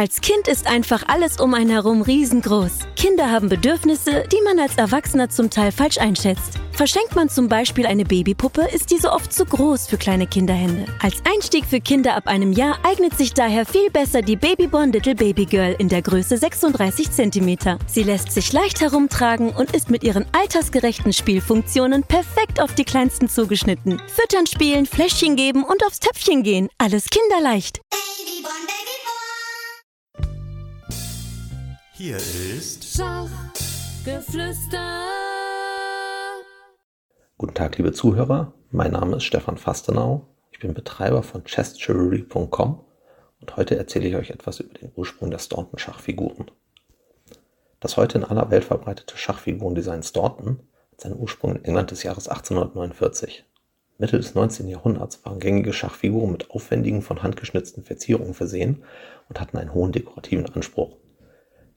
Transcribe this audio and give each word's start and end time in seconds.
Als 0.00 0.22
Kind 0.22 0.48
ist 0.48 0.66
einfach 0.66 1.02
alles 1.08 1.38
um 1.40 1.52
einen 1.52 1.68
herum 1.68 2.00
riesengroß. 2.00 2.72
Kinder 2.96 3.30
haben 3.30 3.50
Bedürfnisse, 3.50 4.24
die 4.32 4.40
man 4.42 4.58
als 4.58 4.78
Erwachsener 4.78 5.28
zum 5.28 5.50
Teil 5.50 5.72
falsch 5.72 5.98
einschätzt. 5.98 6.54
Verschenkt 6.72 7.14
man 7.14 7.28
zum 7.28 7.50
Beispiel 7.50 7.84
eine 7.84 8.06
Babypuppe, 8.06 8.62
ist 8.74 8.90
diese 8.90 9.12
oft 9.12 9.30
zu 9.30 9.44
groß 9.44 9.88
für 9.88 9.98
kleine 9.98 10.26
Kinderhände. 10.26 10.86
Als 11.02 11.16
Einstieg 11.30 11.66
für 11.66 11.82
Kinder 11.82 12.16
ab 12.16 12.28
einem 12.28 12.52
Jahr 12.52 12.78
eignet 12.82 13.18
sich 13.18 13.34
daher 13.34 13.66
viel 13.66 13.90
besser 13.90 14.22
die 14.22 14.36
Babyborn 14.36 14.90
Little 14.90 15.16
Baby 15.16 15.44
Girl 15.44 15.76
in 15.78 15.90
der 15.90 16.00
Größe 16.00 16.38
36 16.38 17.10
cm. 17.10 17.58
Sie 17.86 18.02
lässt 18.02 18.32
sich 18.32 18.54
leicht 18.54 18.80
herumtragen 18.80 19.50
und 19.50 19.76
ist 19.76 19.90
mit 19.90 20.02
ihren 20.02 20.24
altersgerechten 20.32 21.12
Spielfunktionen 21.12 22.04
perfekt 22.04 22.58
auf 22.58 22.74
die 22.74 22.84
Kleinsten 22.84 23.28
zugeschnitten. 23.28 24.00
Füttern, 24.06 24.46
spielen, 24.46 24.86
Fläschchen 24.86 25.36
geben 25.36 25.62
und 25.62 25.84
aufs 25.84 26.00
Töpfchen 26.00 26.42
gehen. 26.42 26.70
Alles 26.78 27.04
kinderleicht. 27.10 27.82
Hier 32.02 32.16
ist 32.16 32.96
Schachgeflüster. 32.96 34.78
Guten 37.36 37.52
Tag, 37.52 37.76
liebe 37.76 37.92
Zuhörer. 37.92 38.54
Mein 38.70 38.92
Name 38.92 39.16
ist 39.16 39.24
Stefan 39.24 39.58
Fastenau. 39.58 40.26
Ich 40.50 40.60
bin 40.60 40.72
Betreiber 40.72 41.22
von 41.22 41.44
chessjewelry.com 41.44 42.80
und 43.42 43.56
heute 43.58 43.76
erzähle 43.76 44.08
ich 44.08 44.16
euch 44.16 44.30
etwas 44.30 44.60
über 44.60 44.72
den 44.72 44.92
Ursprung 44.96 45.30
der 45.30 45.40
Staunton 45.40 45.78
Schachfiguren. 45.78 46.50
Das 47.80 47.98
heute 47.98 48.16
in 48.16 48.24
aller 48.24 48.50
Welt 48.50 48.64
verbreitete 48.64 49.18
Schachfigurendesign 49.18 50.02
Staunton 50.02 50.60
hat 50.92 51.02
seinen 51.02 51.20
Ursprung 51.20 51.56
in 51.56 51.66
England 51.66 51.90
des 51.90 52.02
Jahres 52.02 52.30
1849. 52.30 53.44
Mitte 53.98 54.16
des 54.16 54.34
19. 54.34 54.68
Jahrhunderts 54.68 55.22
waren 55.26 55.38
gängige 55.38 55.74
Schachfiguren 55.74 56.32
mit 56.32 56.50
aufwendigen, 56.50 57.02
von 57.02 57.22
Hand 57.22 57.36
geschnitzten 57.36 57.84
Verzierungen 57.84 58.32
versehen 58.32 58.84
und 59.28 59.38
hatten 59.38 59.58
einen 59.58 59.74
hohen 59.74 59.92
dekorativen 59.92 60.46
Anspruch. 60.54 60.96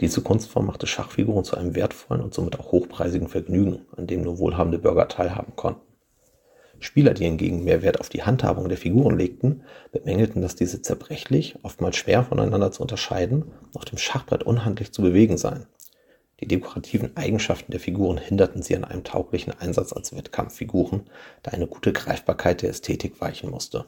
Diese 0.03 0.19
Kunstform 0.19 0.65
machte 0.65 0.85
Schachfiguren 0.85 1.45
zu 1.45 1.55
einem 1.55 1.75
wertvollen 1.75 2.21
und 2.21 2.33
somit 2.33 2.59
auch 2.59 2.73
hochpreisigen 2.73 3.29
Vergnügen, 3.29 3.85
an 3.95 4.05
dem 4.05 4.21
nur 4.21 4.37
wohlhabende 4.37 4.77
Bürger 4.77 5.07
teilhaben 5.07 5.55
konnten. 5.55 5.79
Spieler, 6.81 7.13
die 7.13 7.23
hingegen 7.23 7.63
mehr 7.63 7.81
Wert 7.83 8.01
auf 8.01 8.09
die 8.09 8.23
Handhabung 8.23 8.67
der 8.67 8.77
Figuren 8.77 9.17
legten, 9.17 9.63
bemängelten, 9.93 10.41
dass 10.41 10.57
diese 10.57 10.81
zerbrechlich, 10.81 11.55
oftmals 11.63 11.95
schwer 11.95 12.25
voneinander 12.25 12.73
zu 12.73 12.81
unterscheiden 12.81 13.45
auf 13.73 13.85
dem 13.85 13.97
Schachbrett 13.97 14.43
unhandlich 14.43 14.91
zu 14.91 15.01
bewegen 15.01 15.37
seien. 15.37 15.67
Die 16.41 16.49
dekorativen 16.49 17.15
Eigenschaften 17.15 17.71
der 17.71 17.79
Figuren 17.79 18.17
hinderten 18.17 18.61
sie 18.61 18.75
an 18.75 18.83
einem 18.83 19.05
tauglichen 19.05 19.53
Einsatz 19.57 19.93
als 19.93 20.13
Wettkampffiguren, 20.13 21.03
da 21.43 21.51
eine 21.51 21.67
gute 21.67 21.93
Greifbarkeit 21.93 22.61
der 22.61 22.71
Ästhetik 22.71 23.21
weichen 23.21 23.49
musste. 23.49 23.85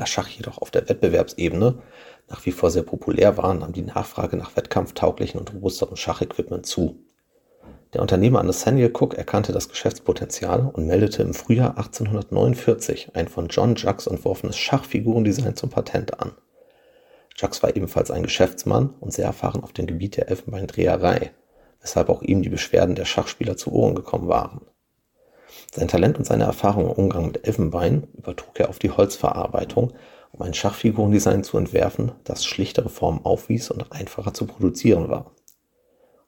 Da 0.00 0.06
Schach 0.06 0.28
jedoch 0.28 0.56
auf 0.62 0.70
der 0.70 0.88
Wettbewerbsebene 0.88 1.74
nach 2.26 2.46
wie 2.46 2.52
vor 2.52 2.70
sehr 2.70 2.84
populär 2.84 3.36
war, 3.36 3.52
nahm 3.52 3.74
die 3.74 3.82
Nachfrage 3.82 4.38
nach 4.38 4.56
wettkampftauglichen 4.56 5.38
und 5.38 5.52
robusteren 5.52 5.98
Schachequipment 5.98 6.64
zu. 6.64 7.04
Der 7.92 8.00
Unternehmer 8.00 8.42
Nathaniel 8.42 8.94
Cook 8.98 9.12
erkannte 9.12 9.52
das 9.52 9.68
Geschäftspotenzial 9.68 10.70
und 10.72 10.86
meldete 10.86 11.22
im 11.22 11.34
Frühjahr 11.34 11.76
1849 11.76 13.10
ein 13.12 13.28
von 13.28 13.48
John 13.48 13.74
Jacques 13.76 14.06
entworfenes 14.06 14.56
Schachfigurendesign 14.56 15.54
zum 15.54 15.68
Patent 15.68 16.18
an. 16.18 16.32
Jacques 17.36 17.62
war 17.62 17.76
ebenfalls 17.76 18.10
ein 18.10 18.22
Geschäftsmann 18.22 18.94
und 19.00 19.12
sehr 19.12 19.26
erfahren 19.26 19.62
auf 19.62 19.74
dem 19.74 19.86
Gebiet 19.86 20.16
der 20.16 20.30
Elfenbeindreherei, 20.30 21.30
weshalb 21.82 22.08
auch 22.08 22.22
ihm 22.22 22.40
die 22.40 22.48
Beschwerden 22.48 22.94
der 22.94 23.04
Schachspieler 23.04 23.58
zu 23.58 23.70
Ohren 23.70 23.94
gekommen 23.94 24.28
waren. 24.28 24.62
Sein 25.72 25.88
Talent 25.88 26.18
und 26.18 26.24
seine 26.24 26.44
Erfahrung 26.44 26.86
im 26.86 26.92
Umgang 26.92 27.26
mit 27.26 27.46
Elfenbein 27.46 28.08
übertrug 28.16 28.58
er 28.58 28.68
auf 28.68 28.78
die 28.78 28.90
Holzverarbeitung, 28.90 29.92
um 30.32 30.42
ein 30.42 30.54
Schachfigurendesign 30.54 31.44
zu 31.44 31.58
entwerfen, 31.58 32.12
das 32.24 32.44
schlichtere 32.44 32.88
Formen 32.88 33.24
aufwies 33.24 33.70
und 33.70 33.92
einfacher 33.92 34.34
zu 34.34 34.46
produzieren 34.46 35.08
war. 35.08 35.32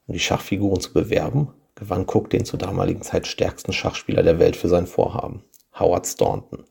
Um 0.06 0.14
die 0.14 0.20
Schachfiguren 0.20 0.80
zu 0.80 0.92
bewerben, 0.92 1.52
gewann 1.74 2.06
Cook 2.06 2.30
den 2.30 2.44
zur 2.44 2.58
damaligen 2.58 3.02
Zeit 3.02 3.26
stärksten 3.26 3.72
Schachspieler 3.72 4.22
der 4.22 4.38
Welt 4.38 4.56
für 4.56 4.68
sein 4.68 4.86
Vorhaben, 4.86 5.44
Howard 5.78 6.06
Staunton. 6.06 6.64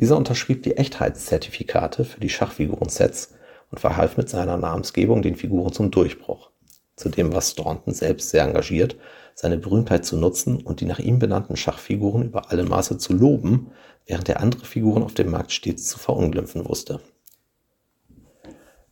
Dieser 0.00 0.16
unterschrieb 0.16 0.62
die 0.64 0.76
Echtheitszertifikate 0.76 2.04
für 2.04 2.20
die 2.20 2.28
Schachfigurensets 2.28 3.34
und 3.70 3.78
verhalf 3.78 4.16
mit 4.16 4.28
seiner 4.28 4.56
Namensgebung 4.56 5.22
den 5.22 5.36
Figuren 5.36 5.72
zum 5.72 5.90
Durchbruch. 5.90 6.50
Zudem 6.96 7.32
war 7.32 7.42
Staunton 7.42 7.92
selbst 7.92 8.30
sehr 8.30 8.44
engagiert, 8.44 8.96
seine 9.34 9.58
Berühmtheit 9.58 10.04
zu 10.04 10.16
nutzen 10.16 10.62
und 10.62 10.80
die 10.80 10.84
nach 10.84 11.00
ihm 11.00 11.18
benannten 11.18 11.56
Schachfiguren 11.56 12.22
über 12.22 12.50
alle 12.50 12.64
Maße 12.64 12.98
zu 12.98 13.12
loben, 13.12 13.72
während 14.06 14.28
er 14.28 14.40
andere 14.40 14.64
Figuren 14.64 15.02
auf 15.02 15.14
dem 15.14 15.30
Markt 15.30 15.52
stets 15.52 15.88
zu 15.88 15.98
verunglimpfen 15.98 16.68
wusste. 16.68 17.00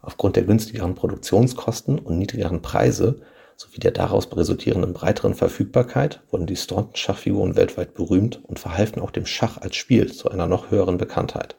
Aufgrund 0.01 0.35
der 0.35 0.43
günstigeren 0.43 0.97
Produktionskosten 0.97 2.01
und 2.01 2.19
niedrigeren 2.19 2.61
Preise 2.61 3.21
sowie 3.57 3.79
der 3.79 3.93
daraus 3.93 4.29
resultierenden 4.37 4.93
breiteren 4.93 5.35
Verfügbarkeit 5.35 6.23
wurden 6.31 6.47
die 6.47 6.57
Staunton-Schachfiguren 6.57 7.55
weltweit 7.55 7.95
berühmt 7.95 8.43
und 8.45 8.59
verhalfen 8.59 9.01
auch 9.01 9.13
dem 9.13 9.27
Schach 9.27 9.59
als 9.59 9.77
Spiel 9.77 10.13
zu 10.13 10.29
einer 10.29 10.49
noch 10.49 10.73
höheren 10.73 10.99
Bekanntheit. 10.99 11.57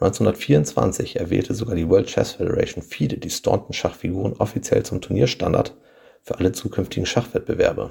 1924 0.00 1.20
erwählte 1.20 1.54
sogar 1.54 1.74
die 1.74 1.86
World 1.86 2.06
Chess 2.06 2.32
Federation 2.32 2.82
FIDE 2.82 3.18
die 3.18 3.28
Staunton-Schachfiguren 3.28 4.32
offiziell 4.38 4.82
zum 4.82 5.02
Turnierstandard 5.02 5.76
für 6.22 6.38
alle 6.38 6.52
zukünftigen 6.52 7.04
Schachwettbewerbe. 7.04 7.90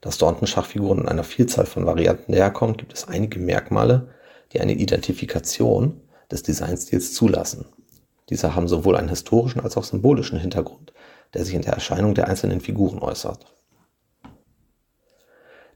Da 0.00 0.12
Staunton-Schachfiguren 0.12 1.00
in 1.00 1.08
einer 1.08 1.24
Vielzahl 1.24 1.66
von 1.66 1.86
Varianten 1.86 2.30
daherkommen, 2.30 2.76
gibt 2.76 2.92
es 2.92 3.08
einige 3.08 3.40
Merkmale, 3.40 4.10
die 4.52 4.60
eine 4.60 4.74
Identifikation 4.74 6.00
des 6.30 6.44
Designstils 6.44 7.14
zulassen. 7.14 7.66
Diese 8.28 8.54
haben 8.54 8.68
sowohl 8.68 8.94
einen 8.94 9.08
historischen 9.08 9.60
als 9.60 9.76
auch 9.76 9.82
symbolischen 9.82 10.38
Hintergrund, 10.38 10.92
der 11.34 11.44
sich 11.44 11.54
in 11.54 11.62
der 11.62 11.74
Erscheinung 11.74 12.14
der 12.14 12.28
einzelnen 12.28 12.60
Figuren 12.60 13.00
äußert. 13.00 13.44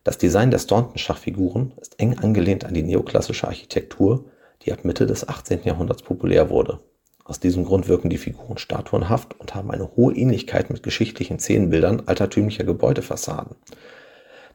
Das 0.04 0.18
Design 0.18 0.52
der 0.52 0.60
Staunton-Schachfiguren 0.60 1.72
ist 1.80 1.98
eng 1.98 2.16
angelehnt 2.18 2.64
an 2.64 2.74
die 2.74 2.82
neoklassische 2.84 3.48
Architektur 3.48 4.26
die 4.64 4.72
ab 4.72 4.84
Mitte 4.84 5.06
des 5.06 5.28
18. 5.28 5.64
Jahrhunderts 5.64 6.02
populär 6.02 6.50
wurde. 6.50 6.80
Aus 7.24 7.40
diesem 7.40 7.64
Grund 7.64 7.88
wirken 7.88 8.10
die 8.10 8.18
Figuren 8.18 8.58
statuenhaft 8.58 9.38
und 9.40 9.54
haben 9.54 9.70
eine 9.70 9.96
hohe 9.96 10.14
Ähnlichkeit 10.14 10.70
mit 10.70 10.82
geschichtlichen 10.82 11.38
Szenenbildern 11.38 12.02
altertümlicher 12.06 12.64
Gebäudefassaden. 12.64 13.56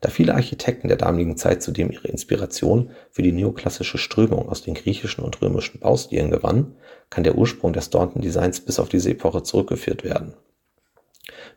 Da 0.01 0.09
viele 0.09 0.35
Architekten 0.35 0.87
der 0.87 0.97
damaligen 0.97 1.35
Zeit 1.35 1.61
zudem 1.61 1.91
ihre 1.91 2.07
Inspiration 2.07 2.91
für 3.11 3.21
die 3.21 3.31
neoklassische 3.31 3.97
Strömung 3.97 4.47
aus 4.47 4.61
den 4.61 4.75
griechischen 4.75 5.23
und 5.23 5.41
römischen 5.41 5.79
Baustilen 5.79 6.31
gewannen, 6.31 6.75
kann 7.09 7.23
der 7.23 7.35
Ursprung 7.35 7.73
des 7.73 7.85
Staunton 7.85 8.21
Designs 8.21 8.61
bis 8.61 8.79
auf 8.79 8.87
diese 8.87 9.09
Epoche 9.09 9.43
zurückgeführt 9.43 10.03
werden 10.03 10.35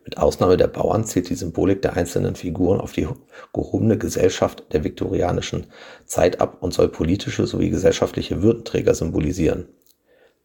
mit 0.05 0.19
Ausnahme 0.19 0.57
der 0.57 0.67
Bauern 0.67 1.05
zählt 1.05 1.29
die 1.29 1.35
Symbolik 1.35 1.83
der 1.83 1.97
einzelnen 1.97 2.35
Figuren 2.35 2.81
auf 2.81 2.93
die 2.93 3.09
gehobene 3.53 3.99
Gesellschaft 3.99 4.65
der 4.73 4.85
viktorianischen 4.85 5.67
Zeit 6.07 6.41
ab 6.41 6.59
und 6.61 6.75
soll 6.75 6.89
politische 6.89 7.47
sowie 7.47 7.71
gesellschaftliche 7.71 8.43
Würdenträger 8.43 8.95
symbolisieren. 8.95 9.69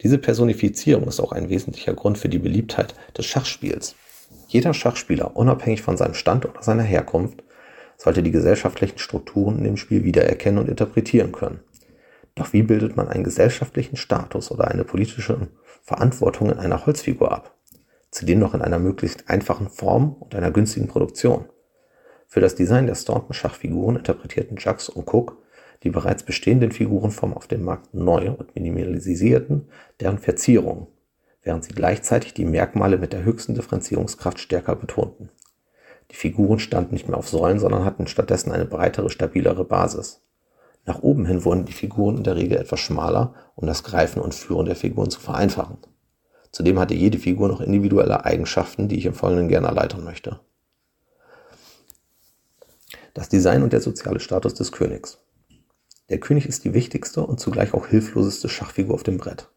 Diese 0.01 0.19
Personifizierung 0.19 1.07
ist 1.07 1.19
auch 1.19 1.31
ein 1.31 1.49
wesentlicher 1.49 1.93
Grund 1.93 2.17
für 2.17 2.29
die 2.29 2.39
Beliebtheit 2.39 2.93
des 3.17 3.25
Schachspiels. 3.25 3.95
Jeder 4.47 4.73
Schachspieler, 4.73 5.35
unabhängig 5.35 5.81
von 5.81 5.97
seinem 5.97 6.13
Stand 6.13 6.45
oder 6.45 6.61
seiner 6.61 6.83
Herkunft, 6.83 7.43
sollte 7.97 8.21
die 8.21 8.31
gesellschaftlichen 8.31 8.99
Strukturen 8.99 9.57
in 9.57 9.63
dem 9.63 9.77
Spiel 9.77 10.03
wiedererkennen 10.03 10.59
und 10.59 10.69
interpretieren 10.69 11.31
können. 11.31 11.61
Doch 12.35 12.53
wie 12.53 12.61
bildet 12.61 12.95
man 12.95 13.07
einen 13.07 13.23
gesellschaftlichen 13.23 13.97
Status 13.97 14.51
oder 14.51 14.67
eine 14.67 14.83
politische 14.83 15.47
Verantwortung 15.81 16.51
in 16.51 16.59
einer 16.59 16.85
Holzfigur 16.85 17.31
ab? 17.31 17.56
Zudem 18.17 18.39
noch 18.39 18.53
in 18.53 18.61
einer 18.61 18.79
möglichst 18.79 19.29
einfachen 19.29 19.69
Form 19.69 20.16
und 20.19 20.35
einer 20.35 20.51
günstigen 20.51 20.88
Produktion. 20.88 21.45
Für 22.28 22.41
das 22.41 22.55
Design 22.55 22.88
der 22.88 22.95
Staunton-Schachfiguren 22.95 23.95
interpretierten 23.95 24.57
Jacques 24.59 24.89
und 24.89 25.07
Cook 25.07 25.38
die 25.83 25.89
bereits 25.89 26.23
bestehenden 26.23 26.72
Figurenformen 26.72 27.38
auf 27.38 27.47
dem 27.47 27.63
Markt 27.63 27.94
neu 27.94 28.31
und 28.31 28.56
minimalisierten 28.56 29.69
deren 30.00 30.17
Verzierungen, 30.17 30.88
während 31.44 31.63
sie 31.63 31.73
gleichzeitig 31.73 32.33
die 32.33 32.45
Merkmale 32.45 32.97
mit 32.97 33.13
der 33.13 33.24
höchsten 33.24 33.53
Differenzierungskraft 33.53 34.39
stärker 34.39 34.75
betonten. 34.75 35.30
Die 36.12 36.15
Figuren 36.15 36.59
standen 36.59 36.94
nicht 36.94 37.07
mehr 37.07 37.18
auf 37.18 37.30
Säulen, 37.30 37.59
sondern 37.59 37.86
hatten 37.86 38.07
stattdessen 38.07 38.51
eine 38.51 38.65
breitere, 38.65 39.09
stabilere 39.09 39.65
Basis. 39.65 40.21
Nach 40.86 41.03
oben 41.03 41.25
hin 41.25 41.44
wurden 41.44 41.65
die 41.65 41.74
Figuren 41.74 42.18
in 42.18 42.24
der 42.24 42.38
Regel 42.38 42.57
etwas 42.57 42.80
schmaler, 42.80 43.36
um 43.56 43.68
das 43.68 43.83
Greifen 43.83 44.21
und 44.21 44.33
Führen 44.33 44.65
der 44.65 44.75
Figuren 44.75 45.09
zu 45.09 45.19
vereinfachen. 45.19 45.77
Zudem 46.57 46.80
hatte 46.80 46.95
jede 46.95 47.19
Figur 47.19 47.50
noch 47.50 47.62
individuelle 47.62 48.25
Eigenschaften, 48.25 48.88
die 48.88 48.98
ich 48.98 49.06
im 49.06 49.13
Folgenden 49.13 49.48
gerne 49.48 49.68
erläutern 49.68 50.04
möchte. 50.04 50.39
Das 53.13 53.30
Design 53.30 53.62
und 53.62 53.74
der 53.74 53.81
soziale 53.81 54.19
Status 54.19 54.56
des 54.56 54.71
Königs. 54.71 55.19
Der 56.09 56.19
König 56.19 56.48
ist 56.48 56.65
die 56.65 56.74
wichtigste 56.74 57.24
und 57.24 57.39
zugleich 57.39 57.75
auch 57.75 57.86
hilfloseste 57.86 58.50
Schachfigur 58.50 58.95
auf 58.95 59.04
dem 59.04 59.19
Brett. 59.19 59.51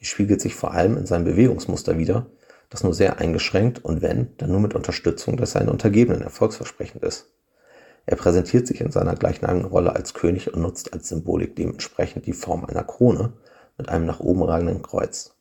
Die 0.00 0.06
spiegelt 0.06 0.40
sich 0.40 0.56
vor 0.56 0.72
allem 0.72 0.96
in 0.96 1.06
seinem 1.06 1.24
Bewegungsmuster 1.24 1.98
wider, 1.98 2.26
das 2.68 2.82
nur 2.82 2.94
sehr 2.94 3.20
eingeschränkt 3.20 3.84
und 3.84 4.02
wenn, 4.02 4.36
dann 4.38 4.50
nur 4.50 4.58
mit 4.58 4.74
Unterstützung 4.74 5.36
des 5.36 5.52
seinen 5.52 5.68
Untergebenen 5.68 6.22
erfolgsversprechend 6.22 7.04
ist. 7.04 7.30
Er 8.06 8.16
präsentiert 8.16 8.66
sich 8.66 8.80
in 8.80 8.90
seiner 8.90 9.14
gleichnamigen 9.14 9.68
Rolle 9.68 9.94
als 9.94 10.14
König 10.14 10.52
und 10.52 10.62
nutzt 10.62 10.94
als 10.94 11.08
Symbolik 11.10 11.54
dementsprechend 11.54 12.26
die 12.26 12.32
Form 12.32 12.64
einer 12.64 12.82
Krone 12.82 13.34
mit 13.78 13.88
einem 13.88 14.04
nach 14.04 14.18
oben 14.18 14.42
ragenden 14.42 14.82
Kreuz. 14.82 15.33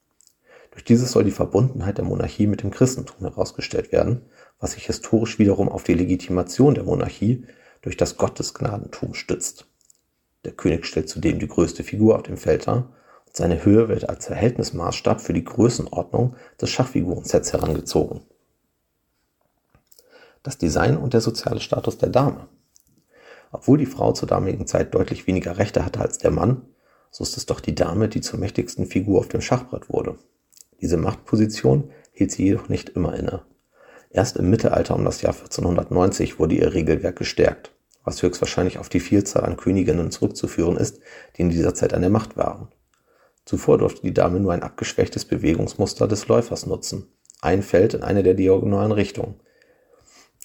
Durch 0.74 0.84
dieses 0.84 1.12
soll 1.12 1.24
die 1.24 1.32
Verbundenheit 1.32 2.00
der 2.00 2.06
Monarchie 2.06 2.48
mit 2.48 2.64
dem 2.64 2.72
Christentum 2.72 3.20
herausgestellt 3.20 3.92
werden, 3.92 4.24
was 4.60 4.72
sich 4.72 4.88
historisch 4.88 5.38
wiederum 5.38 5.70
auf 5.70 5.84
die 5.84 5.94
Legitimation 5.94 6.74
der 6.74 6.84
Monarchie 6.84 7.46
durch 7.84 7.96
das 7.96 8.18
Gottesgnadentum 8.18 9.14
stützt. 9.14 9.68
Der 10.46 10.54
König 10.54 10.88
stellt 10.88 11.10
zudem 11.10 11.38
die 11.38 11.48
größte 11.48 11.84
Figur 11.84 12.16
auf 12.16 12.24
dem 12.24 12.38
Feld 12.38 12.66
dar 12.66 12.92
und 13.28 13.38
seine 13.38 13.64
Höhe 13.64 13.88
wird 13.88 14.10
als 14.10 14.26
Verhältnismaßstab 14.26 15.22
für 15.22 15.34
die 15.34 15.44
Größenordnung 15.44 16.36
des 16.60 16.72
Schachfigurensets 16.72 17.54
herangezogen. 17.54 18.22
Das 20.42 20.58
Design 20.58 20.98
und 20.98 21.14
der 21.14 21.22
soziale 21.22 21.60
Status 21.60 22.00
der 22.00 22.10
Dame. 22.10 22.48
Obwohl 23.52 23.78
die 23.78 23.86
Frau 23.86 24.12
zur 24.14 24.28
damaligen 24.28 24.66
Zeit 24.66 24.96
deutlich 24.96 25.28
weniger 25.28 25.60
Rechte 25.60 25.86
hatte 25.86 26.00
als 26.00 26.18
der 26.18 26.32
Mann, 26.32 26.64
so 27.12 27.24
ist 27.24 27.38
es 27.38 27.46
doch 27.46 27.60
die 27.60 27.76
Dame, 27.76 28.10
die 28.10 28.22
zur 28.22 28.40
mächtigsten 28.40 28.88
Figur 28.88 29.20
auf 29.20 29.28
dem 29.28 29.42
Schachbrett 29.42 29.88
wurde. 29.90 30.18
Diese 30.84 30.98
Machtposition 30.98 31.92
hielt 32.12 32.32
sie 32.32 32.44
jedoch 32.44 32.68
nicht 32.68 32.90
immer 32.90 33.16
inne. 33.16 33.44
Erst 34.10 34.36
im 34.36 34.50
Mittelalter 34.50 34.96
um 34.96 35.06
das 35.06 35.22
Jahr 35.22 35.34
1490 35.34 36.40
wurde 36.40 36.56
ihr 36.56 36.74
Regelwerk 36.74 37.16
gestärkt, 37.16 37.72
was 38.04 38.22
höchstwahrscheinlich 38.22 38.80
auf 38.80 38.90
die 38.90 39.00
Vielzahl 39.00 39.46
an 39.46 39.56
Königinnen 39.56 40.12
zurückzuführen 40.12 40.76
ist, 40.76 41.00
die 41.38 41.44
in 41.44 41.50
dieser 41.50 41.74
Zeit 41.74 41.94
an 41.94 42.02
der 42.02 42.10
Macht 42.10 42.36
waren. 42.36 42.68
Zuvor 43.46 43.78
durfte 43.78 44.02
die 44.02 44.14
Dame 44.14 44.42
nur 44.42 44.52
ein 44.52 44.62
abgeschwächtes 44.62 45.24
Bewegungsmuster 45.24 46.06
des 46.06 46.28
Läufers 46.28 46.66
nutzen, 46.66 47.08
ein 47.42 47.64
Feld 47.64 47.94
in 47.94 48.04
eine 48.04 48.22
der 48.22 48.34
diagonalen 48.34 48.92
Richtungen. 48.92 49.40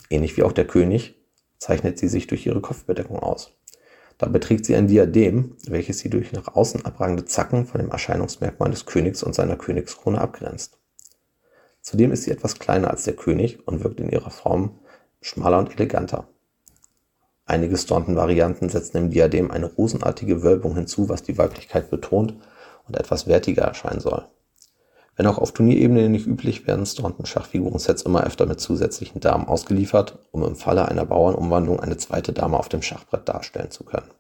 Ähnlich 0.09 0.37
wie 0.37 0.45
auch 0.45 0.53
der 0.53 0.69
König 0.69 1.17
zeichnet 1.59 1.99
sie 1.99 2.07
sich 2.07 2.29
durch 2.29 2.47
ihre 2.47 2.61
Kopfbedeckung 2.61 3.19
aus. 3.19 3.58
Dabei 4.19 4.41
trägt 4.41 4.67
sie 4.67 4.75
ein 4.75 4.89
Diadem, 4.89 5.57
welches 5.69 6.01
sie 6.01 6.11
durch 6.11 6.33
nach 6.33 6.49
außen 6.55 6.85
abragende 6.85 7.25
Zacken 7.25 7.67
von 7.67 7.81
dem 7.81 7.91
Erscheinungsmerkmal 7.91 8.71
des 8.71 8.85
Königs 8.85 9.23
und 9.23 9.35
seiner 9.35 9.57
Königskrone 9.57 10.21
abgrenzt. 10.21 10.79
Zudem 11.81 12.11
ist 12.11 12.25
sie 12.25 12.33
etwas 12.33 12.59
kleiner 12.59 12.91
als 12.91 13.05
der 13.05 13.15
König 13.15 13.67
und 13.67 13.83
wirkt 13.83 14.01
in 14.01 14.11
ihrer 14.11 14.31
Form 14.31 14.81
schmaler 15.21 15.59
und 15.61 15.73
eleganter. 15.73 16.29
Einige 17.47 17.79
Staunton-Varianten 17.79 18.69
setzen 18.69 18.99
im 18.99 19.11
Diadem 19.11 19.51
eine 19.51 19.67
rosenartige 19.67 20.43
Wölbung 20.43 20.75
hinzu, 20.75 21.09
was 21.09 21.23
die 21.23 21.39
Weiblichkeit 21.39 21.89
betont 21.89 22.35
und 22.87 22.97
etwas 22.97 23.27
wertiger 23.27 23.63
erscheinen 23.63 24.01
soll. 24.01 24.27
Wenn 25.19 25.27
auch 25.27 25.39
auf 25.39 25.51
Turnierebene 25.51 26.09
nicht 26.09 26.29
üblich, 26.29 26.69
werden 26.69 26.87
Staunton-Schachfigurensets 26.87 28.03
immer 28.03 28.23
öfter 28.23 28.47
mit 28.47 28.61
zusätzlichen 28.61 29.21
Damen 29.21 29.47
ausgeliefert, 29.49 30.21
um 30.31 30.45
im 30.45 30.55
Falle 30.55 30.87
einer 30.87 31.05
Bauernumwandlung 31.05 31.81
eine 31.81 31.97
zweite 31.97 32.33
Dame 32.33 32.57
auf 32.57 32.69
dem 32.69 32.83
Schachbrett 32.83 33.29
darstellen 33.29 33.73
zu 33.73 33.83
können. 33.83 34.13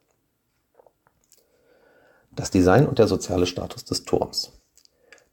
Das 2.32 2.50
Design 2.50 2.88
und 2.88 2.98
der 2.98 3.06
soziale 3.06 3.46
Status 3.46 3.84
des 3.84 4.02
Turms. 4.02 4.60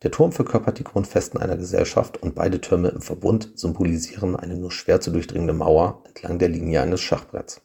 Der 0.04 0.12
Turm 0.12 0.32
verkörpert 0.32 0.78
die 0.78 0.84
Grundfesten 0.84 1.42
einer 1.42 1.58
Gesellschaft 1.58 2.22
und 2.22 2.36
beide 2.36 2.62
Türme 2.62 2.90
im 2.90 3.02
Verbund 3.02 3.54
symbolisieren 3.56 4.36
eine 4.36 4.58
nur 4.58 4.72
schwer 4.72 5.02
zu 5.02 5.10
durchdringende 5.10 5.54
Mauer 5.54 6.04
entlang 6.06 6.38
der 6.38 6.50
Linie 6.50 6.84
eines 6.84 7.02
Schachbretts. 7.02 7.62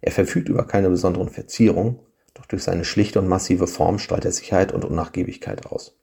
Er 0.00 0.12
verfügt 0.12 0.48
über 0.48 0.66
keine 0.66 0.88
besonderen 0.88 1.28
Verzierungen, 1.28 1.98
doch 2.32 2.46
durch 2.46 2.62
seine 2.62 2.86
schlichte 2.86 3.18
und 3.18 3.28
massive 3.28 3.66
Form 3.66 3.98
strahlt 3.98 4.24
er 4.24 4.32
Sicherheit 4.32 4.72
und 4.72 4.86
Unnachgiebigkeit 4.86 5.66
aus 5.66 5.94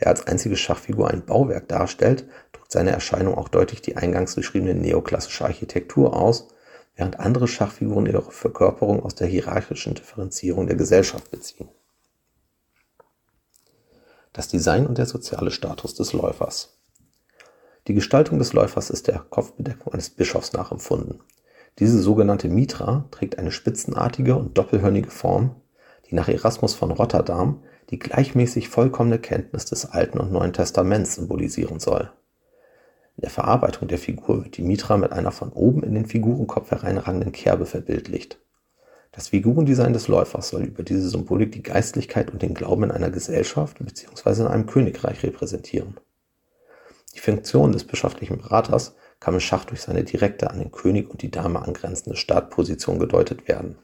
der 0.00 0.08
als 0.08 0.26
einzige 0.26 0.56
Schachfigur 0.56 1.10
ein 1.10 1.24
Bauwerk 1.24 1.68
darstellt, 1.68 2.26
drückt 2.52 2.72
seine 2.72 2.90
Erscheinung 2.90 3.34
auch 3.36 3.48
deutlich 3.48 3.80
die 3.80 3.96
eingangs 3.96 4.34
beschriebene 4.34 4.74
neoklassische 4.74 5.44
Architektur 5.44 6.16
aus, 6.16 6.48
während 6.96 7.20
andere 7.20 7.48
Schachfiguren 7.48 8.06
ihre 8.06 8.22
Verkörperung 8.22 9.02
aus 9.02 9.14
der 9.14 9.26
hierarchischen 9.26 9.94
Differenzierung 9.94 10.66
der 10.66 10.76
Gesellschaft 10.76 11.30
beziehen. 11.30 11.68
Das 14.32 14.48
Design 14.48 14.86
und 14.86 14.98
der 14.98 15.06
soziale 15.06 15.52
Status 15.52 15.94
des 15.94 16.12
Läufers. 16.12 16.80
Die 17.86 17.94
Gestaltung 17.94 18.38
des 18.38 18.52
Läufers 18.52 18.90
ist 18.90 19.06
der 19.06 19.18
Kopfbedeckung 19.18 19.92
eines 19.92 20.10
Bischofs 20.10 20.52
nachempfunden. 20.52 21.22
Diese 21.78 22.00
sogenannte 22.00 22.48
Mitra 22.48 23.06
trägt 23.10 23.38
eine 23.38 23.52
spitzenartige 23.52 24.36
und 24.36 24.56
doppelhörnige 24.56 25.10
Form, 25.10 25.60
nach 26.14 26.28
Erasmus 26.28 26.74
von 26.74 26.90
Rotterdam 26.90 27.62
die 27.90 27.98
gleichmäßig 27.98 28.68
vollkommene 28.68 29.18
Kenntnis 29.18 29.66
des 29.66 29.86
Alten 29.86 30.18
und 30.18 30.32
Neuen 30.32 30.52
Testaments 30.52 31.16
symbolisieren 31.16 31.80
soll. 31.80 32.10
In 33.16 33.22
der 33.22 33.30
Verarbeitung 33.30 33.88
der 33.88 33.98
Figur 33.98 34.44
wird 34.44 34.56
die 34.56 34.62
Mitra 34.62 34.96
mit 34.96 35.12
einer 35.12 35.30
von 35.30 35.50
oben 35.50 35.82
in 35.82 35.94
den 35.94 36.06
Figurenkopf 36.06 36.70
hereinragenden 36.70 37.32
Kerbe 37.32 37.66
verbildlicht. 37.66 38.40
Das 39.12 39.28
Figurendesign 39.28 39.92
des 39.92 40.08
Läufers 40.08 40.48
soll 40.48 40.64
über 40.64 40.82
diese 40.82 41.08
Symbolik 41.08 41.52
die 41.52 41.62
Geistlichkeit 41.62 42.30
und 42.30 42.42
den 42.42 42.54
Glauben 42.54 42.84
in 42.84 42.90
einer 42.90 43.10
Gesellschaft 43.10 43.78
bzw. 43.78 44.42
in 44.42 44.48
einem 44.48 44.66
Königreich 44.66 45.22
repräsentieren. 45.22 46.00
Die 47.14 47.20
Funktion 47.20 47.70
des 47.70 47.84
bischöflichen 47.84 48.38
Beraters 48.38 48.96
kann 49.20 49.34
im 49.34 49.40
Schach 49.40 49.64
durch 49.66 49.82
seine 49.82 50.02
direkte 50.02 50.50
an 50.50 50.58
den 50.58 50.72
König 50.72 51.10
und 51.10 51.22
die 51.22 51.30
Dame 51.30 51.62
angrenzende 51.62 52.16
Startposition 52.16 52.98
gedeutet 52.98 53.46
werden 53.46 53.78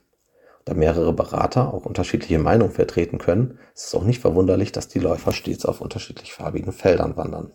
da 0.64 0.74
mehrere 0.74 1.12
Berater 1.12 1.72
auch 1.72 1.86
unterschiedliche 1.86 2.38
Meinungen 2.38 2.72
vertreten 2.72 3.18
können, 3.18 3.58
ist 3.74 3.86
es 3.86 3.94
auch 3.94 4.04
nicht 4.04 4.20
verwunderlich, 4.20 4.72
dass 4.72 4.88
die 4.88 4.98
Läufer 4.98 5.32
stets 5.32 5.64
auf 5.64 5.80
unterschiedlich 5.80 6.32
farbigen 6.32 6.72
Feldern 6.72 7.16
wandern. 7.16 7.52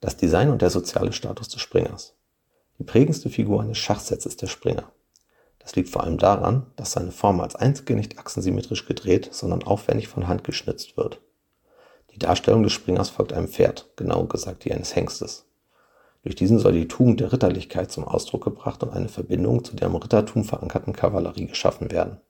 Das 0.00 0.16
Design 0.16 0.50
und 0.50 0.62
der 0.62 0.70
soziale 0.70 1.12
Status 1.12 1.48
des 1.48 1.60
Springers. 1.60 2.16
Die 2.78 2.84
prägendste 2.84 3.28
Figur 3.28 3.62
eines 3.62 3.78
Schachsets 3.78 4.24
ist 4.26 4.40
der 4.40 4.46
Springer. 4.46 4.90
Das 5.58 5.76
liegt 5.76 5.90
vor 5.90 6.02
allem 6.02 6.16
daran, 6.16 6.66
dass 6.76 6.92
seine 6.92 7.12
Form 7.12 7.40
als 7.40 7.54
einzige 7.54 7.94
nicht 7.94 8.18
achsensymmetrisch 8.18 8.86
gedreht, 8.86 9.28
sondern 9.32 9.62
aufwendig 9.62 10.08
von 10.08 10.26
Hand 10.26 10.42
geschnitzt 10.42 10.96
wird. 10.96 11.20
Die 12.12 12.18
Darstellung 12.18 12.62
des 12.62 12.72
Springers 12.72 13.10
folgt 13.10 13.32
einem 13.34 13.48
Pferd, 13.48 13.90
genau 13.96 14.24
gesagt 14.24 14.64
die 14.64 14.72
eines 14.72 14.96
Hengstes. 14.96 15.49
Durch 16.22 16.34
diesen 16.34 16.58
soll 16.58 16.72
die 16.72 16.88
Tugend 16.88 17.20
der 17.20 17.32
Ritterlichkeit 17.32 17.90
zum 17.90 18.04
Ausdruck 18.04 18.44
gebracht 18.44 18.82
und 18.82 18.90
eine 18.90 19.08
Verbindung 19.08 19.64
zu 19.64 19.74
der 19.74 19.88
im 19.88 19.96
Rittertum 19.96 20.44
verankerten 20.44 20.92
Kavallerie 20.92 21.46
geschaffen 21.46 21.90
werden. 21.90 22.20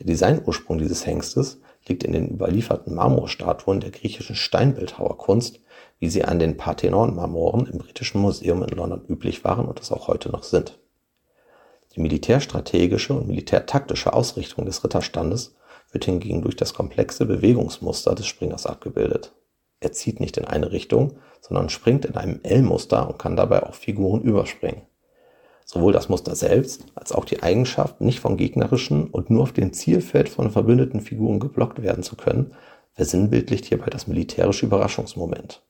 Der 0.00 0.06
Designursprung 0.06 0.78
dieses 0.78 1.06
Hengstes 1.06 1.60
liegt 1.86 2.02
in 2.02 2.12
den 2.12 2.28
überlieferten 2.28 2.92
Marmorstatuen 2.94 3.78
der 3.78 3.92
griechischen 3.92 4.34
Steinbildhauerkunst, 4.34 5.60
wie 6.00 6.08
sie 6.08 6.24
an 6.24 6.40
den 6.40 6.56
Parthenon-Marmoren 6.56 7.66
im 7.66 7.78
Britischen 7.78 8.20
Museum 8.20 8.64
in 8.64 8.70
London 8.70 9.04
üblich 9.08 9.44
waren 9.44 9.66
und 9.66 9.78
es 9.78 9.92
auch 9.92 10.08
heute 10.08 10.30
noch 10.30 10.42
sind. 10.42 10.80
Die 11.94 12.00
militärstrategische 12.00 13.14
und 13.14 13.28
militärtaktische 13.28 14.12
Ausrichtung 14.12 14.64
des 14.64 14.82
Ritterstandes 14.82 15.54
wird 15.92 16.06
hingegen 16.06 16.42
durch 16.42 16.56
das 16.56 16.74
komplexe 16.74 17.24
Bewegungsmuster 17.26 18.16
des 18.16 18.26
Springers 18.26 18.66
abgebildet 18.66 19.32
er 19.84 19.92
zieht 19.92 20.18
nicht 20.18 20.36
in 20.36 20.46
eine 20.46 20.72
Richtung, 20.72 21.18
sondern 21.40 21.68
springt 21.68 22.06
in 22.06 22.16
einem 22.16 22.40
L-Muster 22.42 23.08
und 23.08 23.18
kann 23.18 23.36
dabei 23.36 23.62
auch 23.62 23.74
Figuren 23.74 24.22
überspringen. 24.22 24.82
Sowohl 25.66 25.92
das 25.92 26.08
Muster 26.08 26.34
selbst 26.34 26.86
als 26.94 27.12
auch 27.12 27.24
die 27.24 27.42
Eigenschaft, 27.42 28.00
nicht 28.00 28.20
von 28.20 28.36
gegnerischen 28.36 29.08
und 29.08 29.30
nur 29.30 29.42
auf 29.42 29.52
dem 29.52 29.72
Zielfeld 29.72 30.28
von 30.28 30.50
verbündeten 30.50 31.00
Figuren 31.00 31.40
geblockt 31.40 31.82
werden 31.82 32.02
zu 32.02 32.16
können, 32.16 32.54
versinnbildlicht 32.92 33.66
hierbei 33.66 33.86
das 33.90 34.06
militärische 34.06 34.66
Überraschungsmoment. 34.66 35.62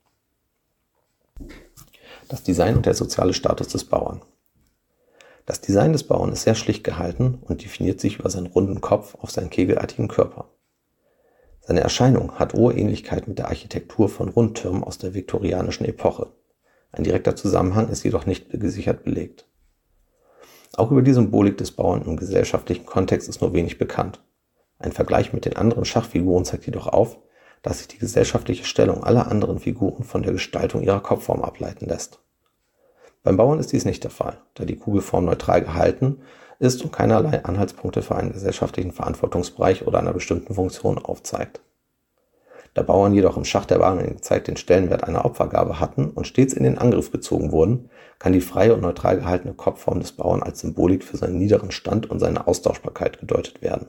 Das 2.28 2.42
Design 2.42 2.76
und 2.76 2.86
der 2.86 2.94
soziale 2.94 3.34
Status 3.34 3.68
des 3.68 3.84
Bauern. 3.84 4.22
Das 5.46 5.60
Design 5.60 5.92
des 5.92 6.04
Bauern 6.04 6.32
ist 6.32 6.42
sehr 6.42 6.54
schlicht 6.54 6.84
gehalten 6.84 7.38
und 7.42 7.62
definiert 7.62 8.00
sich 8.00 8.18
über 8.18 8.30
seinen 8.30 8.46
runden 8.46 8.80
Kopf 8.80 9.16
auf 9.20 9.30
seinen 9.30 9.50
kegelartigen 9.50 10.08
Körper. 10.08 10.48
Seine 11.66 11.80
Erscheinung 11.80 12.32
hat 12.32 12.52
hohe 12.52 12.74
Ähnlichkeit 12.74 13.26
mit 13.26 13.38
der 13.38 13.48
Architektur 13.48 14.10
von 14.10 14.28
Rundtürmen 14.28 14.84
aus 14.84 14.98
der 14.98 15.14
viktorianischen 15.14 15.86
Epoche. 15.86 16.30
Ein 16.92 17.04
direkter 17.04 17.36
Zusammenhang 17.36 17.88
ist 17.88 18.04
jedoch 18.04 18.26
nicht 18.26 18.50
gesichert 18.50 19.02
belegt. 19.02 19.48
Auch 20.76 20.90
über 20.90 21.00
die 21.00 21.14
Symbolik 21.14 21.56
des 21.56 21.70
Bauern 21.70 22.02
im 22.02 22.18
gesellschaftlichen 22.18 22.84
Kontext 22.84 23.30
ist 23.30 23.40
nur 23.40 23.54
wenig 23.54 23.78
bekannt. 23.78 24.22
Ein 24.78 24.92
Vergleich 24.92 25.32
mit 25.32 25.46
den 25.46 25.56
anderen 25.56 25.86
Schachfiguren 25.86 26.44
zeigt 26.44 26.66
jedoch 26.66 26.88
auf, 26.88 27.16
dass 27.62 27.78
sich 27.78 27.88
die 27.88 27.98
gesellschaftliche 27.98 28.66
Stellung 28.66 29.02
aller 29.02 29.30
anderen 29.30 29.58
Figuren 29.58 30.04
von 30.04 30.22
der 30.22 30.32
Gestaltung 30.32 30.82
ihrer 30.82 31.00
Kopfform 31.00 31.40
ableiten 31.40 31.86
lässt. 31.86 32.20
Beim 33.22 33.38
Bauern 33.38 33.58
ist 33.58 33.72
dies 33.72 33.86
nicht 33.86 34.04
der 34.04 34.10
Fall, 34.10 34.36
da 34.52 34.66
die 34.66 34.76
Kugelform 34.76 35.24
neutral 35.24 35.62
gehalten 35.62 36.20
ist 36.58 36.82
und 36.82 36.92
keinerlei 36.92 37.44
Anhaltspunkte 37.44 38.02
für 38.02 38.16
einen 38.16 38.32
gesellschaftlichen 38.32 38.92
Verantwortungsbereich 38.92 39.86
oder 39.86 39.98
einer 39.98 40.12
bestimmten 40.12 40.54
Funktion 40.54 40.98
aufzeigt. 40.98 41.60
Da 42.74 42.82
Bauern 42.82 43.14
jedoch 43.14 43.36
im 43.36 43.44
Schach 43.44 43.66
der 43.66 43.78
damaligen 43.78 44.20
Zeit 44.20 44.48
den 44.48 44.56
Stellenwert 44.56 45.04
einer 45.04 45.24
Opfergabe 45.24 45.78
hatten 45.78 46.10
und 46.10 46.26
stets 46.26 46.54
in 46.54 46.64
den 46.64 46.76
Angriff 46.76 47.12
gezogen 47.12 47.52
wurden, 47.52 47.88
kann 48.18 48.32
die 48.32 48.40
freie 48.40 48.74
und 48.74 48.80
neutral 48.80 49.16
gehaltene 49.16 49.54
Kopfform 49.54 50.00
des 50.00 50.12
Bauern 50.12 50.42
als 50.42 50.60
Symbolik 50.60 51.04
für 51.04 51.16
seinen 51.16 51.38
niederen 51.38 51.70
Stand 51.70 52.10
und 52.10 52.18
seine 52.18 52.48
Austauschbarkeit 52.48 53.20
gedeutet 53.20 53.62
werden. 53.62 53.86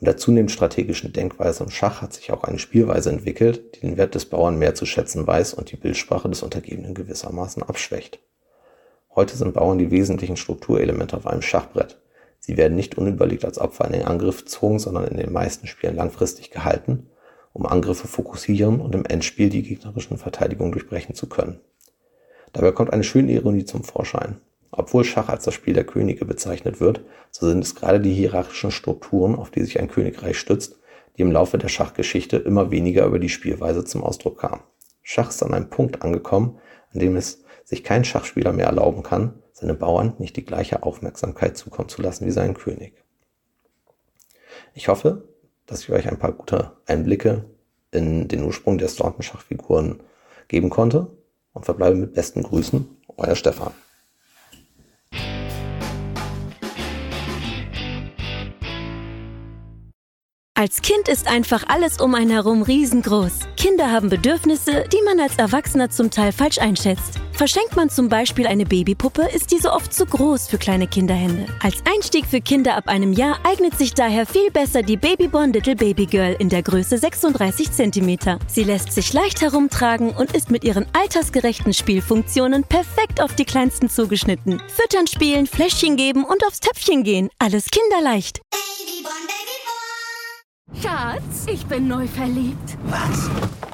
Mit 0.00 0.08
der 0.08 0.16
zunehmend 0.16 0.50
strategischen 0.50 1.12
Denkweise 1.12 1.62
im 1.62 1.70
Schach 1.70 2.00
hat 2.00 2.14
sich 2.14 2.32
auch 2.32 2.44
eine 2.44 2.58
Spielweise 2.58 3.10
entwickelt, 3.10 3.76
die 3.76 3.80
den 3.80 3.96
Wert 3.96 4.14
des 4.14 4.26
Bauern 4.26 4.58
mehr 4.58 4.74
zu 4.74 4.86
schätzen 4.86 5.26
weiß 5.26 5.54
und 5.54 5.70
die 5.70 5.76
Bildsprache 5.76 6.28
des 6.28 6.42
Untergebenen 6.42 6.94
gewissermaßen 6.94 7.62
abschwächt. 7.62 8.18
Heute 9.14 9.36
sind 9.36 9.54
Bauern 9.54 9.78
die 9.78 9.90
wesentlichen 9.90 10.36
Strukturelemente 10.36 11.16
auf 11.16 11.26
einem 11.26 11.42
Schachbrett. 11.42 12.00
Sie 12.40 12.56
werden 12.56 12.74
nicht 12.74 12.98
unüberlegt 12.98 13.44
als 13.44 13.58
Opfer 13.58 13.86
in 13.86 13.92
den 13.92 14.04
Angriff 14.04 14.44
gezogen, 14.44 14.78
sondern 14.78 15.06
in 15.06 15.16
den 15.16 15.32
meisten 15.32 15.66
Spielen 15.66 15.96
langfristig 15.96 16.50
gehalten 16.50 17.06
um 17.54 17.66
Angriffe 17.66 18.08
fokussieren 18.08 18.80
und 18.80 18.94
im 18.94 19.06
Endspiel 19.06 19.48
die 19.48 19.62
gegnerischen 19.62 20.18
Verteidigungen 20.18 20.72
durchbrechen 20.72 21.14
zu 21.14 21.28
können. 21.28 21.60
Dabei 22.52 22.72
kommt 22.72 22.92
eine 22.92 23.04
schöne 23.04 23.32
Ironie 23.32 23.64
zum 23.64 23.84
Vorschein. 23.84 24.40
Obwohl 24.72 25.04
Schach 25.04 25.28
als 25.28 25.44
das 25.44 25.54
Spiel 25.54 25.72
der 25.72 25.84
Könige 25.84 26.24
bezeichnet 26.24 26.80
wird, 26.80 27.00
so 27.30 27.48
sind 27.48 27.62
es 27.62 27.76
gerade 27.76 28.00
die 28.00 28.12
hierarchischen 28.12 28.72
Strukturen, 28.72 29.36
auf 29.36 29.52
die 29.52 29.62
sich 29.62 29.78
ein 29.78 29.88
Königreich 29.88 30.36
stützt, 30.36 30.80
die 31.16 31.22
im 31.22 31.30
Laufe 31.30 31.58
der 31.58 31.68
Schachgeschichte 31.68 32.38
immer 32.38 32.72
weniger 32.72 33.06
über 33.06 33.20
die 33.20 33.28
Spielweise 33.28 33.84
zum 33.84 34.02
Ausdruck 34.02 34.40
kamen. 34.40 34.62
Schach 35.02 35.30
ist 35.30 35.42
an 35.44 35.54
einem 35.54 35.70
Punkt 35.70 36.02
angekommen, 36.02 36.58
an 36.92 36.98
dem 36.98 37.14
es 37.14 37.43
sich 37.64 37.82
kein 37.82 38.04
Schachspieler 38.04 38.52
mehr 38.52 38.66
erlauben 38.66 39.02
kann, 39.02 39.42
seine 39.52 39.74
Bauern 39.74 40.14
nicht 40.18 40.36
die 40.36 40.44
gleiche 40.44 40.82
Aufmerksamkeit 40.82 41.56
zukommen 41.56 41.88
zu 41.88 42.02
lassen 42.02 42.26
wie 42.26 42.30
seinen 42.30 42.54
König. 42.54 43.02
Ich 44.74 44.88
hoffe, 44.88 45.28
dass 45.66 45.82
ich 45.82 45.90
euch 45.90 46.08
ein 46.08 46.18
paar 46.18 46.32
gute 46.32 46.72
Einblicke 46.86 47.44
in 47.90 48.28
den 48.28 48.44
Ursprung 48.44 48.78
der 48.78 48.88
Staunton-Schachfiguren 48.88 50.00
geben 50.48 50.70
konnte 50.70 51.10
und 51.52 51.64
verbleibe 51.64 51.96
mit 51.96 52.14
besten 52.14 52.42
Grüßen, 52.42 52.86
euer 53.16 53.36
Stefan. 53.36 53.72
Als 60.56 60.82
Kind 60.82 61.08
ist 61.08 61.26
einfach 61.26 61.64
alles 61.68 62.00
um 62.00 62.14
einen 62.14 62.30
herum 62.30 62.62
riesengroß. 62.62 63.40
Kinder 63.56 63.90
haben 63.90 64.08
Bedürfnisse, 64.08 64.84
die 64.92 65.02
man 65.04 65.18
als 65.18 65.36
Erwachsener 65.36 65.90
zum 65.90 66.10
Teil 66.10 66.30
falsch 66.30 66.58
einschätzt. 66.58 67.20
Verschenkt 67.36 67.74
man 67.74 67.90
zum 67.90 68.08
Beispiel 68.08 68.46
eine 68.46 68.64
Babypuppe, 68.64 69.22
ist 69.22 69.50
diese 69.50 69.72
oft 69.72 69.92
zu 69.92 70.06
groß 70.06 70.46
für 70.46 70.56
kleine 70.56 70.86
Kinderhände. 70.86 71.46
Als 71.60 71.82
Einstieg 71.84 72.26
für 72.26 72.40
Kinder 72.40 72.76
ab 72.76 72.86
einem 72.86 73.12
Jahr 73.12 73.38
eignet 73.42 73.76
sich 73.76 73.92
daher 73.92 74.24
viel 74.24 74.52
besser 74.52 74.82
die 74.82 74.96
Babyborn 74.96 75.52
Little 75.52 75.74
Baby 75.74 76.06
Girl 76.06 76.36
in 76.38 76.48
der 76.48 76.62
Größe 76.62 76.96
36 76.96 77.72
cm. 77.72 78.38
Sie 78.46 78.62
lässt 78.62 78.92
sich 78.92 79.12
leicht 79.12 79.40
herumtragen 79.40 80.10
und 80.10 80.32
ist 80.32 80.52
mit 80.52 80.62
ihren 80.62 80.86
altersgerechten 80.92 81.74
Spielfunktionen 81.74 82.62
perfekt 82.62 83.20
auf 83.20 83.34
die 83.34 83.44
Kleinsten 83.44 83.90
zugeschnitten. 83.90 84.62
Füttern, 84.68 85.08
spielen, 85.08 85.48
Fläschchen 85.48 85.96
geben 85.96 86.24
und 86.24 86.46
aufs 86.46 86.60
Töpfchen 86.60 87.02
gehen. 87.02 87.30
Alles 87.40 87.66
kinderleicht. 87.66 88.42
Babyborn, 88.52 89.26
Babyborn. 90.78 91.20
Schatz, 91.20 91.46
ich 91.52 91.66
bin 91.66 91.88
neu 91.88 92.06
verliebt. 92.06 92.78
Was? 92.84 93.73